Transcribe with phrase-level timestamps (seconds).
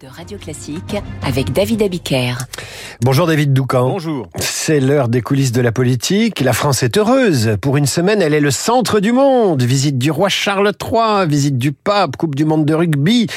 [0.00, 2.34] de Radio Classique avec David Abiker.
[3.00, 3.90] Bonjour David Doucan.
[3.90, 4.28] Bonjour.
[4.40, 6.40] C'est l'heure des coulisses de la politique.
[6.40, 7.56] La France est heureuse.
[7.60, 9.62] Pour une semaine, elle est le centre du monde.
[9.62, 13.28] Visite du roi Charles III, visite du pape, Coupe du monde de rugby.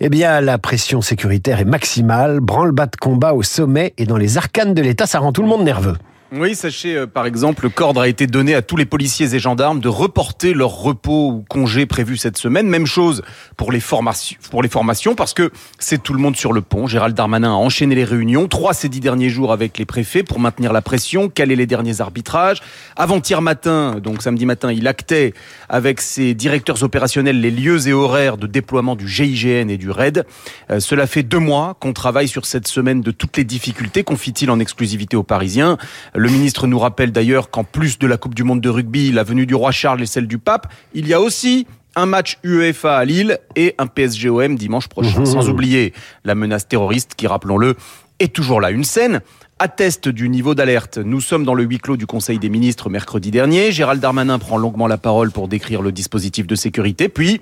[0.00, 2.40] Eh bien, la pression sécuritaire est maximale.
[2.40, 5.48] Branle-bas de combat au sommet et dans les arcanes de l'État, ça rend tout le
[5.48, 5.98] monde nerveux.
[6.32, 9.40] Oui, sachez euh, par exemple, le cordre a été donné à tous les policiers et
[9.40, 12.68] gendarmes de reporter leur repos ou congé prévu cette semaine.
[12.68, 13.22] Même chose
[13.56, 16.86] pour les formations, pour les formations parce que c'est tout le monde sur le pont.
[16.86, 20.38] Gérald Darmanin a enchaîné les réunions, trois ces dix derniers jours avec les préfets pour
[20.38, 22.60] maintenir la pression, caler les derniers arbitrages.
[22.94, 25.34] Avant-hier matin, donc samedi matin, il actait
[25.68, 30.24] avec ses directeurs opérationnels les lieux et horaires de déploiement du GIGN et du RAID.
[30.70, 34.48] Euh, cela fait deux mois qu'on travaille sur cette semaine de toutes les difficultés, confie-t-il
[34.48, 35.76] en exclusivité aux Parisiens.
[36.20, 39.22] Le ministre nous rappelle d'ailleurs qu'en plus de la Coupe du Monde de rugby, la
[39.22, 42.98] venue du roi Charles et celle du pape, il y a aussi un match UEFA
[42.98, 45.20] à Lille et un PSG-OM dimanche prochain.
[45.20, 45.24] Mmh.
[45.24, 45.94] Sans oublier
[46.26, 47.74] la menace terroriste qui, rappelons-le,
[48.18, 48.70] est toujours là.
[48.70, 49.22] Une scène
[49.58, 50.98] atteste du niveau d'alerte.
[50.98, 53.72] Nous sommes dans le huis clos du Conseil des ministres mercredi dernier.
[53.72, 57.08] Gérald Darmanin prend longuement la parole pour décrire le dispositif de sécurité.
[57.08, 57.40] Puis,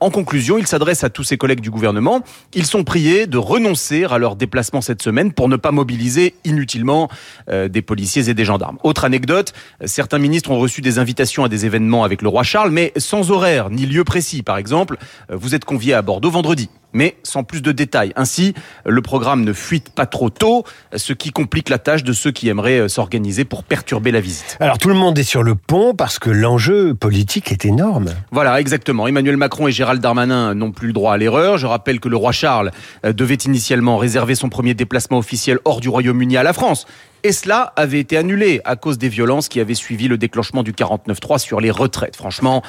[0.00, 2.22] en conclusion, il s'adresse à tous ses collègues du gouvernement.
[2.54, 7.08] Ils sont priés de renoncer à leur déplacement cette semaine pour ne pas mobiliser inutilement
[7.50, 8.78] euh, des policiers et des gendarmes.
[8.82, 9.52] Autre anecdote,
[9.84, 13.30] certains ministres ont reçu des invitations à des événements avec le roi Charles, mais sans
[13.30, 14.42] horaire ni lieu précis.
[14.42, 14.96] Par exemple,
[15.30, 18.12] euh, vous êtes convié à Bordeaux vendredi mais sans plus de détails.
[18.16, 22.30] Ainsi, le programme ne fuite pas trop tôt, ce qui complique la tâche de ceux
[22.30, 24.56] qui aimeraient euh, s'organiser pour perturber la visite.
[24.60, 28.10] Alors tout le monde est sur le pont parce que l'enjeu politique est énorme.
[28.30, 29.06] Voilà, exactement.
[29.06, 31.58] Emmanuel Macron et Gérald Darmanin n'ont plus le droit à l'erreur.
[31.58, 32.70] Je rappelle que le roi Charles
[33.04, 36.86] euh, devait initialement réserver son premier déplacement officiel hors du Royaume-Uni à la France.
[37.22, 40.72] Et cela avait été annulé à cause des violences qui avaient suivi le déclenchement du
[40.72, 42.16] 49-3 sur les retraites.
[42.16, 42.62] Franchement,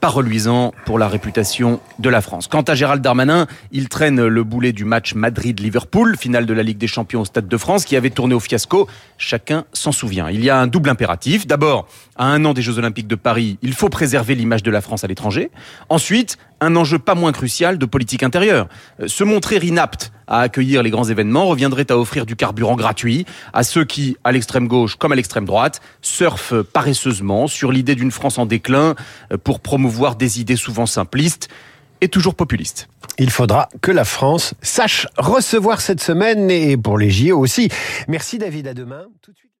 [0.00, 2.48] pas reluisant pour la réputation de la France.
[2.48, 6.78] Quant à Gérald Darmanin, il traîne le boulet du match Madrid-Liverpool, finale de la Ligue
[6.78, 8.88] des Champions au Stade de France, qui avait tourné au fiasco.
[9.18, 10.28] Chacun s'en souvient.
[10.28, 11.46] Il y a un double impératif.
[11.46, 11.86] D'abord,
[12.16, 15.04] à un an des Jeux Olympiques de Paris, il faut préserver l'image de la France
[15.04, 15.52] à l'étranger.
[15.88, 18.68] Ensuite, un enjeu pas moins crucial de politique intérieure.
[19.00, 23.26] Euh, se montrer inapte à accueillir les grands événements reviendrait à offrir du carburant gratuit
[23.52, 28.12] à ceux qui, à l'extrême gauche comme à l'extrême droite, surfent paresseusement sur l'idée d'une
[28.12, 28.94] France en déclin
[29.32, 31.48] euh, pour promouvoir des idées souvent simplistes
[32.00, 32.88] et toujours populistes.
[33.18, 37.68] Il faudra que la France sache recevoir cette semaine et pour les JO aussi.
[38.08, 39.04] Merci David, à demain.